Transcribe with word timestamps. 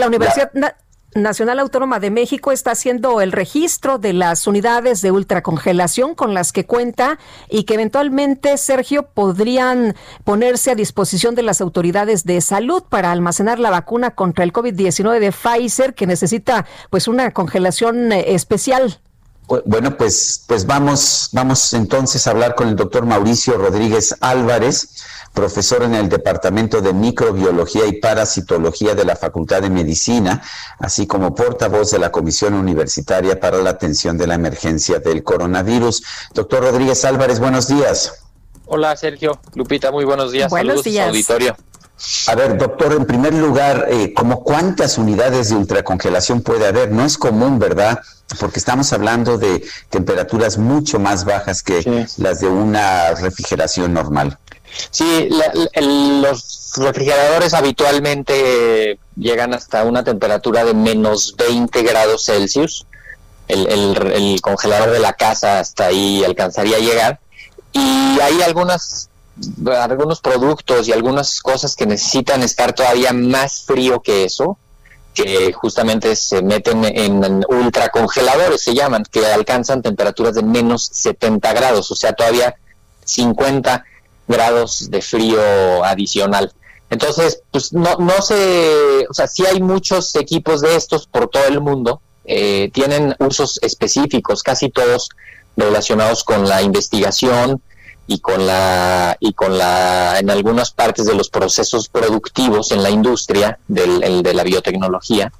La 0.00 0.06
Universidad 0.08 0.50
Na- 0.54 0.74
Nacional 1.12 1.58
Autónoma 1.58 1.98
de 1.98 2.10
México 2.10 2.52
está 2.52 2.70
haciendo 2.70 3.20
el 3.20 3.32
registro 3.32 3.98
de 3.98 4.12
las 4.12 4.46
unidades 4.46 5.02
de 5.02 5.10
ultracongelación 5.10 6.14
con 6.14 6.34
las 6.34 6.52
que 6.52 6.66
cuenta 6.66 7.18
y 7.48 7.64
que 7.64 7.74
eventualmente, 7.74 8.56
Sergio, 8.56 9.08
podrían 9.12 9.96
ponerse 10.22 10.70
a 10.70 10.76
disposición 10.76 11.34
de 11.34 11.42
las 11.42 11.60
autoridades 11.60 12.22
de 12.24 12.40
salud 12.40 12.84
para 12.88 13.10
almacenar 13.10 13.58
la 13.58 13.70
vacuna 13.70 14.12
contra 14.14 14.44
el 14.44 14.52
COVID-19 14.52 15.18
de 15.18 15.32
Pfizer, 15.32 15.94
que 15.94 16.06
necesita 16.06 16.64
pues 16.90 17.08
una 17.08 17.32
congelación 17.32 18.12
eh, 18.12 18.34
especial. 18.34 19.00
Bu- 19.48 19.62
Bueno, 19.66 19.96
pues, 19.96 20.44
pues 20.46 20.64
vamos, 20.64 21.28
vamos 21.32 21.72
entonces 21.72 22.24
a 22.28 22.30
hablar 22.30 22.54
con 22.54 22.68
el 22.68 22.76
doctor 22.76 23.04
Mauricio 23.04 23.54
Rodríguez 23.58 24.14
Álvarez, 24.20 24.90
profesor 25.32 25.82
en 25.82 25.94
el 25.94 26.08
Departamento 26.08 26.80
de 26.80 26.92
Microbiología 26.92 27.86
y 27.86 28.00
Parasitología 28.00 28.94
de 28.94 29.04
la 29.04 29.16
Facultad 29.16 29.62
de 29.62 29.70
Medicina, 29.70 30.42
así 30.78 31.06
como 31.06 31.34
portavoz 31.34 31.90
de 31.90 31.98
la 31.98 32.10
Comisión 32.10 32.54
Universitaria 32.54 33.38
para 33.38 33.58
la 33.58 33.70
Atención 33.70 34.18
de 34.18 34.26
la 34.26 34.34
Emergencia 34.34 34.98
del 34.98 35.22
Coronavirus. 35.22 36.02
Doctor 36.34 36.62
Rodríguez 36.62 37.04
Álvarez, 37.04 37.38
buenos 37.40 37.68
días. 37.68 38.12
Hola 38.66 38.96
Sergio, 38.96 39.40
Lupita, 39.54 39.90
muy 39.90 40.04
buenos 40.04 40.30
días. 40.32 40.50
Buenos 40.50 40.68
Saludos 40.82 40.84
días. 40.84 41.08
auditorio. 41.08 41.56
A 42.28 42.34
ver, 42.34 42.56
doctor, 42.56 42.92
en 42.94 43.04
primer 43.04 43.34
lugar, 43.34 43.86
eh, 43.90 44.14
¿cómo 44.14 44.42
cuántas 44.42 44.96
unidades 44.96 45.50
de 45.50 45.56
ultracongelación 45.56 46.40
puede 46.40 46.66
haber? 46.66 46.90
No 46.90 47.04
es 47.04 47.18
común, 47.18 47.58
¿verdad? 47.58 48.00
Porque 48.38 48.58
estamos 48.58 48.92
hablando 48.94 49.36
de 49.36 49.62
temperaturas 49.90 50.56
mucho 50.56 50.98
más 50.98 51.24
bajas 51.26 51.62
que 51.62 51.82
Sí. 51.82 52.22
las 52.22 52.40
de 52.40 52.46
una 52.48 53.10
refrigeración 53.16 53.92
normal. 53.92 54.38
Sí, 54.90 55.28
la- 55.30 55.52
los 55.82 56.72
refrigeradores 56.76 57.54
habitualmente 57.54 58.98
llegan 59.16 59.54
hasta 59.54 59.84
una 59.84 60.04
temperatura 60.04 60.64
de 60.64 60.74
menos 60.74 61.34
20 61.36 61.82
grados 61.82 62.24
Celsius. 62.26 62.86
El, 63.48 63.66
el- 63.68 64.12
el 64.12 64.40
congelador 64.40 64.90
de 64.90 65.00
la 65.00 65.12
casa 65.14 65.58
hasta 65.58 65.86
ahí 65.86 66.22
alcanzaría 66.24 66.76
a 66.76 66.80
llegar. 66.80 67.20
Y 67.72 68.18
hay 68.20 68.42
algunas 68.42 69.08
algunos 69.88 70.20
productos 70.20 70.86
y 70.88 70.92
algunas 70.92 71.40
cosas 71.40 71.74
que 71.74 71.86
necesitan 71.86 72.42
estar 72.42 72.74
todavía 72.74 73.12
más 73.14 73.62
frío 73.62 74.00
que 74.02 74.24
eso, 74.24 74.58
que 75.14 75.52
justamente 75.54 76.14
se 76.14 76.42
meten 76.42 76.84
en 76.84 77.44
ultracongeladores, 77.48 78.60
se 78.62 78.74
llaman, 78.74 79.02
que 79.10 79.24
alcanzan 79.26 79.80
temperaturas 79.80 80.34
de 80.34 80.42
menos 80.42 80.90
70 80.92 81.52
grados, 81.54 81.90
o 81.90 81.96
sea, 81.96 82.12
todavía 82.12 82.54
50 83.04 83.84
grados 84.30 84.90
de 84.90 85.02
frío 85.02 85.84
adicional. 85.84 86.52
Entonces, 86.88 87.42
pues 87.50 87.72
no, 87.72 87.96
no 87.98 88.22
se, 88.22 89.06
o 89.08 89.14
sea, 89.14 89.26
sí 89.26 89.44
hay 89.46 89.60
muchos 89.60 90.14
equipos 90.16 90.60
de 90.60 90.74
estos 90.76 91.06
por 91.06 91.28
todo 91.28 91.44
el 91.46 91.60
mundo, 91.60 92.00
eh, 92.24 92.70
tienen 92.72 93.14
usos 93.18 93.58
específicos, 93.62 94.42
casi 94.42 94.70
todos 94.70 95.10
relacionados 95.56 96.24
con 96.24 96.48
la 96.48 96.62
investigación 96.62 97.60
y 98.06 98.18
con 98.20 98.46
la 98.46 99.16
y 99.20 99.32
con 99.34 99.56
la 99.56 100.18
en 100.18 100.30
algunas 100.30 100.72
partes 100.72 101.06
de 101.06 101.14
los 101.14 101.28
procesos 101.28 101.88
productivos 101.88 102.72
en 102.72 102.82
la 102.82 102.90
industria 102.90 103.58
del, 103.68 104.02
el 104.02 104.22
de 104.22 104.34
la 104.34 104.42
biotecnología 104.42 105.32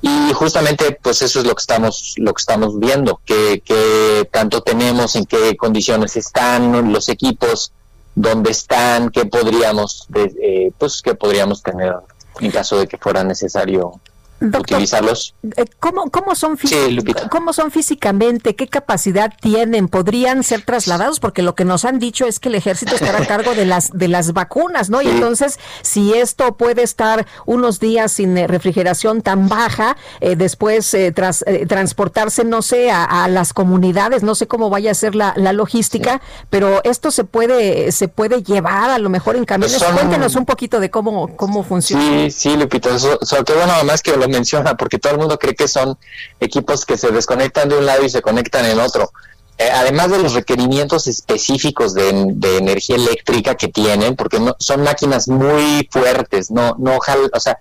y 0.00 0.32
justamente 0.32 0.98
pues 1.02 1.20
eso 1.22 1.40
es 1.40 1.46
lo 1.46 1.54
que 1.54 1.60
estamos 1.60 2.14
lo 2.16 2.32
que 2.32 2.40
estamos 2.40 2.78
viendo 2.78 3.20
que, 3.26 3.62
que 3.64 4.28
tanto 4.32 4.62
tenemos 4.62 5.16
en 5.16 5.26
qué 5.26 5.56
condiciones 5.56 6.16
están 6.16 6.92
los 6.92 7.08
equipos 7.08 7.72
dónde 8.20 8.50
están 8.50 9.10
qué 9.10 9.26
podríamos 9.26 10.08
eh, 10.14 10.72
pues 10.76 11.02
qué 11.02 11.14
podríamos 11.14 11.62
tener 11.62 11.94
en 12.40 12.50
caso 12.50 12.78
de 12.78 12.86
que 12.86 12.98
fuera 12.98 13.22
necesario 13.22 14.00
Doctor, 14.40 14.76
utilizarlos 14.76 15.34
eh, 15.56 15.64
¿cómo, 15.80 16.10
cómo, 16.10 16.34
son 16.34 16.56
Sí. 16.58 16.98
¿cómo 17.30 17.52
son 17.52 17.70
físicamente? 17.70 18.54
¿Qué 18.54 18.68
capacidad 18.68 19.32
tienen? 19.40 19.88
¿Podrían 19.88 20.44
ser 20.44 20.62
trasladados? 20.62 21.18
Porque 21.20 21.42
lo 21.42 21.54
que 21.54 21.64
nos 21.64 21.84
han 21.84 21.98
dicho 21.98 22.26
es 22.26 22.38
que 22.38 22.48
el 22.48 22.54
ejército 22.54 22.94
estará 22.94 23.18
a 23.22 23.26
cargo 23.26 23.54
de 23.54 23.66
las, 23.66 23.90
de 23.92 24.08
las 24.08 24.32
vacunas, 24.32 24.90
¿no? 24.90 25.02
Y 25.02 25.06
Sí. 25.06 25.10
entonces, 25.12 25.58
si 25.82 26.14
esto 26.14 26.56
puede 26.56 26.82
estar 26.82 27.26
unos 27.46 27.80
días 27.80 28.12
sin 28.12 28.36
eh, 28.38 28.46
refrigeración 28.46 29.22
tan 29.22 29.48
baja, 29.48 29.96
eh, 30.20 30.36
después 30.36 30.92
eh, 30.94 31.10
tras, 31.12 31.42
eh, 31.46 31.66
transportarse, 31.66 32.44
no 32.44 32.62
sé, 32.62 32.90
a, 32.90 33.04
a 33.24 33.28
las 33.28 33.52
comunidades, 33.52 34.22
no 34.22 34.34
sé 34.34 34.46
cómo 34.46 34.70
vaya 34.70 34.90
a 34.90 34.94
ser 34.94 35.14
la, 35.14 35.32
la 35.36 35.52
logística, 35.52 36.20
pero 36.50 36.80
esto 36.84 37.10
se 37.10 37.24
puede, 37.24 37.90
se 37.92 38.08
puede 38.08 38.42
llevar 38.42 38.90
a 38.90 38.98
lo 38.98 39.08
mejor 39.08 39.36
en 39.36 39.44
camiones. 39.44 39.78
Son- 39.78 39.94
Cuéntenos 39.96 40.36
un 40.36 40.44
poquito 40.44 40.78
de 40.80 40.90
cómo, 40.90 41.36
cómo 41.36 41.64
funciona. 41.64 42.04
Sí, 42.04 42.30
sí, 42.30 42.56
Lupita, 42.56 42.94
eso, 42.94 43.18
sobre 43.22 43.44
todo 43.44 43.56
bueno, 43.58 43.72
además 43.72 44.02
que 44.02 44.16
lo 44.16 44.27
menciona, 44.28 44.76
porque 44.76 44.98
todo 44.98 45.12
el 45.12 45.18
mundo 45.18 45.38
cree 45.38 45.54
que 45.54 45.68
son 45.68 45.98
equipos 46.40 46.84
que 46.84 46.96
se 46.96 47.10
desconectan 47.10 47.68
de 47.68 47.78
un 47.78 47.86
lado 47.86 48.04
y 48.04 48.10
se 48.10 48.22
conectan 48.22 48.64
en 48.66 48.80
otro. 48.80 49.10
Eh, 49.58 49.68
además 49.72 50.10
de 50.10 50.18
los 50.22 50.34
requerimientos 50.34 51.08
específicos 51.08 51.92
de, 51.92 52.10
energía 52.58 52.96
eléctrica 52.96 53.56
que 53.56 53.68
tienen, 53.68 54.14
porque 54.14 54.38
no, 54.38 54.54
son 54.60 54.82
máquinas 54.82 55.26
muy 55.26 55.88
fuertes, 55.90 56.50
no, 56.50 56.76
no, 56.78 56.96
o 56.96 57.40
sea, 57.40 57.58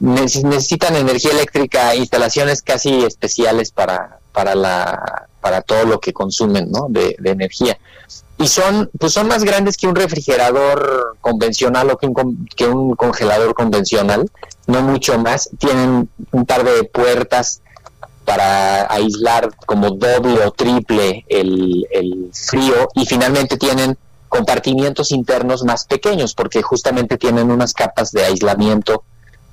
neces- 0.00 0.42
necesitan 0.42 0.96
energía 0.96 1.30
eléctrica, 1.30 1.94
instalaciones 1.94 2.62
casi 2.62 3.04
especiales 3.04 3.70
para, 3.70 4.18
para 4.32 4.56
la, 4.56 5.28
para 5.40 5.62
todo 5.62 5.84
lo 5.84 6.00
que 6.00 6.12
consumen, 6.12 6.70
¿no? 6.72 6.86
De, 6.88 7.14
de 7.20 7.30
energía 7.30 7.78
y 8.38 8.46
son 8.48 8.90
pues 8.98 9.12
son 9.12 9.28
más 9.28 9.44
grandes 9.44 9.76
que 9.76 9.86
un 9.86 9.94
refrigerador 9.94 11.16
convencional 11.20 11.90
o 11.90 11.96
que 11.96 12.06
un, 12.06 12.48
que 12.54 12.66
un 12.66 12.94
congelador 12.94 13.54
convencional, 13.54 14.30
no 14.66 14.82
mucho 14.82 15.18
más. 15.18 15.50
Tienen 15.58 16.08
un 16.32 16.46
par 16.46 16.64
de 16.64 16.84
puertas 16.84 17.62
para 18.24 18.92
aislar 18.92 19.54
como 19.66 19.90
doble 19.90 20.44
o 20.44 20.50
triple 20.50 21.24
el, 21.28 21.86
el 21.90 22.30
frío 22.32 22.88
y 22.94 23.06
finalmente 23.06 23.56
tienen 23.56 23.96
compartimientos 24.28 25.12
internos 25.12 25.64
más 25.64 25.84
pequeños 25.84 26.34
porque 26.34 26.60
justamente 26.60 27.16
tienen 27.16 27.50
unas 27.50 27.72
capas 27.72 28.10
de 28.12 28.24
aislamiento 28.24 29.04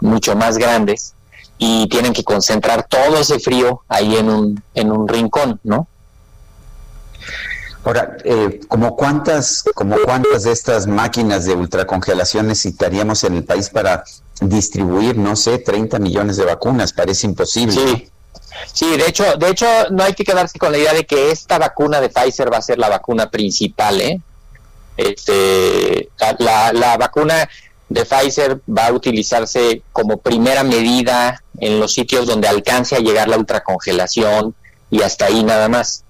mucho 0.00 0.36
más 0.36 0.56
grandes 0.56 1.14
y 1.58 1.88
tienen 1.88 2.14
que 2.14 2.24
concentrar 2.24 2.86
todo 2.88 3.18
ese 3.18 3.38
frío 3.38 3.82
ahí 3.88 4.16
en 4.16 4.30
un, 4.30 4.62
en 4.74 4.90
un 4.90 5.06
rincón, 5.06 5.60
¿no? 5.62 5.86
Ahora, 7.84 8.16
eh, 8.24 8.60
¿como 8.68 8.94
cuántas, 8.94 9.62
como 9.74 9.96
cuántas 10.04 10.44
de 10.44 10.52
estas 10.52 10.86
máquinas 10.86 11.46
de 11.46 11.54
ultracongelación 11.54 12.46
necesitaríamos 12.48 13.24
en 13.24 13.36
el 13.36 13.44
país 13.44 13.70
para 13.70 14.04
distribuir, 14.40 15.16
no 15.16 15.34
sé, 15.34 15.58
30 15.58 15.98
millones 15.98 16.36
de 16.36 16.44
vacunas? 16.44 16.92
Parece 16.92 17.26
imposible. 17.26 17.72
Sí. 17.72 18.10
Sí, 18.72 18.96
de 18.96 19.06
hecho, 19.06 19.36
de 19.36 19.48
hecho, 19.48 19.66
no 19.90 20.02
hay 20.02 20.12
que 20.12 20.24
quedarse 20.24 20.58
con 20.58 20.72
la 20.72 20.78
idea 20.78 20.92
de 20.92 21.06
que 21.06 21.30
esta 21.30 21.58
vacuna 21.58 22.00
de 22.00 22.10
Pfizer 22.10 22.52
va 22.52 22.58
a 22.58 22.62
ser 22.62 22.78
la 22.78 22.90
vacuna 22.90 23.30
principal, 23.30 24.00
¿eh? 24.00 24.20
Este, 24.96 26.10
la, 26.38 26.72
la 26.74 26.96
vacuna 26.98 27.48
de 27.88 28.04
Pfizer 28.04 28.60
va 28.68 28.88
a 28.88 28.92
utilizarse 28.92 29.82
como 29.92 30.18
primera 30.18 30.62
medida 30.62 31.42
en 31.58 31.80
los 31.80 31.94
sitios 31.94 32.26
donde 32.26 32.48
alcance 32.48 32.96
a 32.96 33.00
llegar 33.00 33.28
la 33.28 33.38
ultracongelación 33.38 34.54
y 34.90 35.02
hasta 35.02 35.26
ahí 35.26 35.42
nada 35.42 35.68
más. 35.68 36.04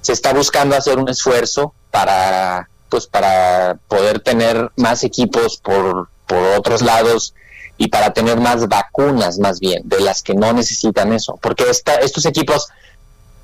Se 0.00 0.12
está 0.12 0.32
buscando 0.32 0.76
hacer 0.76 0.98
un 0.98 1.08
esfuerzo 1.08 1.74
para, 1.90 2.68
pues, 2.88 3.06
para 3.06 3.78
poder 3.88 4.20
tener 4.20 4.70
más 4.76 5.04
equipos 5.04 5.58
por, 5.58 6.08
por 6.26 6.38
otros 6.58 6.82
lados 6.82 7.34
y 7.76 7.88
para 7.88 8.12
tener 8.12 8.38
más 8.38 8.68
vacunas 8.68 9.38
más 9.38 9.58
bien 9.58 9.82
de 9.84 10.00
las 10.00 10.22
que 10.22 10.34
no 10.34 10.52
necesitan 10.52 11.12
eso 11.12 11.38
porque 11.42 11.68
esta, 11.68 11.94
estos 11.96 12.26
equipos 12.26 12.68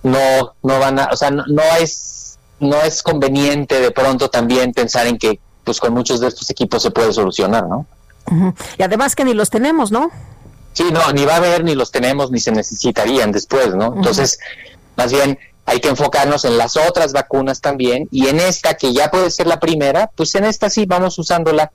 no 0.03 0.55
no 0.63 0.79
van 0.79 0.99
a 0.99 1.09
o 1.11 1.17
sea 1.17 1.31
no, 1.31 1.45
no 1.49 1.63
es 1.81 2.39
no 2.61 2.81
es 2.83 3.03
conveniente 3.03 3.81
de 3.81 3.91
pronto 3.91 4.29
también 4.29 4.73
pensar 4.73 5.07
en 5.07 5.19
que 5.19 5.41
pues 5.65 5.81
con 5.81 5.93
muchos 5.93 6.21
de 6.21 6.29
estos 6.29 6.49
equipos 6.51 6.83
se 6.83 6.91
puede 6.91 7.13
solucionar 7.13 7.67
no. 7.67 7.87
Y 8.77 8.83
además 8.83 9.17
que 9.17 9.25
ni 9.25 9.33
los 9.33 9.49
tenemos, 9.49 9.91
¿no? 9.91 10.11
sí 10.73 10.85
no 10.93 11.11
ni 11.13 11.25
va 11.25 11.35
a 11.35 11.37
haber 11.39 11.65
ni 11.65 11.75
los 11.75 11.91
tenemos 11.91 12.31
ni 12.31 12.39
se 12.39 12.53
necesitarían 12.53 13.33
después 13.33 13.75
no 13.75 13.95
entonces 13.97 14.39
más 14.97 15.13
bien 15.13 15.39
hay 15.69 15.81
que 15.81 15.89
enfocarnos 15.89 16.47
en 16.47 16.57
las 16.57 16.79
otras 16.79 17.13
vacunas 17.13 17.61
también 17.61 18.09
y 18.11 18.29
en 18.29 18.41
esta 18.41 18.75
que 18.75 18.95
ya 18.95 19.11
puede 19.11 19.31
ser 19.31 19.47
la 19.47 19.61
primera 19.61 20.11
pues 20.17 20.35
en 20.35 20.47
esta 20.47 20.71
sí 20.71 20.87
vamos 20.87 21.19
usándola 21.19 21.71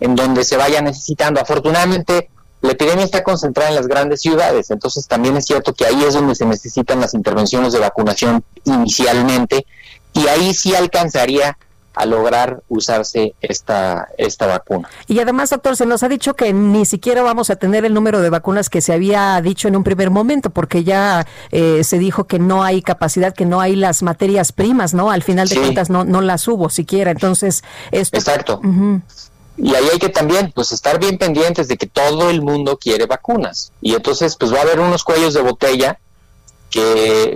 en 0.00 0.16
donde 0.16 0.44
se 0.44 0.56
vaya 0.56 0.82
necesitando. 0.82 1.40
Afortunadamente, 1.40 2.28
la 2.60 2.72
epidemia 2.72 3.04
está 3.04 3.22
concentrada 3.22 3.70
en 3.70 3.76
las 3.76 3.86
grandes 3.86 4.20
ciudades, 4.20 4.70
entonces 4.70 5.06
también 5.06 5.36
es 5.36 5.46
cierto 5.46 5.74
que 5.74 5.86
ahí 5.86 6.02
es 6.02 6.14
donde 6.14 6.34
se 6.34 6.44
necesitan 6.44 7.00
las 7.00 7.14
intervenciones 7.14 7.72
de 7.72 7.78
vacunación 7.78 8.42
inicialmente 8.64 9.64
y 10.12 10.26
ahí 10.26 10.52
sí 10.52 10.74
alcanzaría 10.74 11.56
a 11.96 12.04
lograr 12.04 12.62
usarse 12.68 13.34
esta, 13.40 14.08
esta 14.18 14.46
vacuna. 14.46 14.88
Y 15.08 15.18
además, 15.18 15.50
doctor, 15.50 15.76
se 15.76 15.86
nos 15.86 16.02
ha 16.02 16.08
dicho 16.08 16.34
que 16.34 16.52
ni 16.52 16.84
siquiera 16.84 17.22
vamos 17.22 17.48
a 17.48 17.56
tener 17.56 17.86
el 17.86 17.94
número 17.94 18.20
de 18.20 18.28
vacunas 18.28 18.68
que 18.68 18.82
se 18.82 18.92
había 18.92 19.40
dicho 19.40 19.66
en 19.66 19.76
un 19.76 19.82
primer 19.82 20.10
momento, 20.10 20.50
porque 20.50 20.84
ya 20.84 21.26
eh, 21.50 21.82
se 21.84 21.98
dijo 21.98 22.24
que 22.24 22.38
no 22.38 22.62
hay 22.62 22.82
capacidad, 22.82 23.34
que 23.34 23.46
no 23.46 23.60
hay 23.60 23.76
las 23.76 24.02
materias 24.02 24.52
primas, 24.52 24.92
¿no? 24.92 25.10
Al 25.10 25.22
final 25.22 25.48
de 25.48 25.56
cuentas 25.56 25.88
no, 25.88 26.04
no 26.04 26.20
las 26.20 26.46
hubo 26.46 26.68
siquiera. 26.68 27.10
Entonces, 27.10 27.64
esto... 27.90 28.18
Exacto. 28.18 28.60
Y 29.58 29.74
ahí 29.74 29.86
hay 29.90 29.98
que 29.98 30.10
también 30.10 30.52
pues 30.54 30.72
estar 30.72 31.00
bien 31.00 31.16
pendientes 31.16 31.66
de 31.66 31.78
que 31.78 31.86
todo 31.86 32.28
el 32.28 32.42
mundo 32.42 32.76
quiere 32.78 33.06
vacunas. 33.06 33.72
Y 33.80 33.94
entonces 33.94 34.36
pues 34.36 34.52
va 34.52 34.58
a 34.58 34.62
haber 34.62 34.80
unos 34.80 35.02
cuellos 35.02 35.32
de 35.32 35.40
botella 35.40 35.98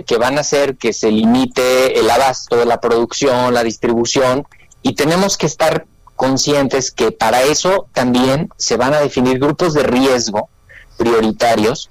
que, 0.05 0.17
van 0.17 0.37
a 0.37 0.41
hacer 0.41 0.77
que 0.77 0.93
se 0.93 1.11
limite 1.11 1.99
el 1.99 2.09
abasto, 2.09 2.57
de 2.57 2.65
la 2.65 2.79
producción, 2.79 3.53
la 3.53 3.63
distribución, 3.63 4.45
y 4.81 4.93
tenemos 4.93 5.37
que 5.37 5.45
estar 5.45 5.85
conscientes 6.15 6.91
que 6.91 7.11
para 7.11 7.43
eso 7.43 7.87
también 7.93 8.49
se 8.57 8.77
van 8.77 8.93
a 8.93 8.99
definir 8.99 9.39
grupos 9.39 9.73
de 9.73 9.83
riesgo 9.83 10.49
prioritarios 10.97 11.89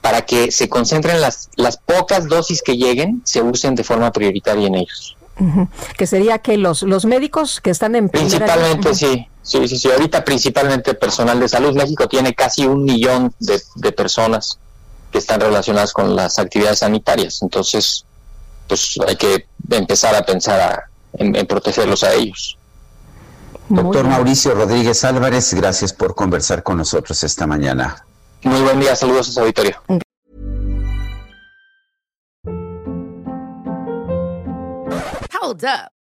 para 0.00 0.22
que 0.22 0.52
se 0.52 0.68
concentren 0.68 1.20
las, 1.20 1.48
las 1.56 1.76
pocas 1.76 2.28
dosis 2.28 2.62
que 2.62 2.76
lleguen, 2.76 3.22
se 3.24 3.42
usen 3.42 3.74
de 3.74 3.84
forma 3.84 4.12
prioritaria 4.12 4.66
en 4.66 4.74
ellos. 4.76 5.16
Que 5.96 6.06
sería 6.06 6.38
que 6.38 6.56
los, 6.56 6.82
los 6.82 7.04
médicos 7.04 7.60
que 7.60 7.70
están 7.70 7.96
en 7.96 8.08
Principalmente, 8.08 8.94
sí, 8.94 9.26
sí, 9.42 9.66
sí, 9.66 9.78
sí. 9.78 9.90
Ahorita 9.90 10.24
principalmente 10.24 10.94
personal 10.94 11.40
de 11.40 11.48
salud. 11.48 11.74
México 11.74 12.06
tiene 12.06 12.34
casi 12.34 12.66
un 12.66 12.84
millón 12.84 13.34
de, 13.40 13.60
de 13.76 13.92
personas 13.92 14.58
que 15.12 15.18
están 15.18 15.40
relacionadas 15.40 15.92
con 15.92 16.16
las 16.16 16.38
actividades 16.38 16.80
sanitarias. 16.80 17.42
Entonces, 17.42 18.04
pues 18.66 18.98
hay 19.06 19.16
que 19.16 19.46
empezar 19.70 20.14
a 20.14 20.22
pensar 20.22 20.84
en, 21.12 21.46
protegerlos 21.46 22.02
a 22.02 22.14
ellos. 22.14 22.58
Doctor 23.68 24.06
Mauricio 24.06 24.54
Rodríguez 24.54 25.04
Álvarez, 25.04 25.54
gracias 25.54 25.92
por 25.92 26.14
conversar 26.14 26.62
con 26.62 26.78
nosotros 26.78 27.22
esta 27.22 27.46
mañana. 27.46 28.04
Muy 28.42 28.60
buen 28.62 28.80
día, 28.80 28.96
saludos 28.96 29.28
a 29.28 29.32
su 29.32 29.40
auditorio. 29.40 29.76
Hold 35.40 35.64
up, 35.64 35.90